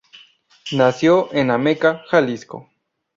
Nació 0.71 1.31
en 1.31 1.51
Ameca, 1.51 2.01
Jalisco. 2.09 2.67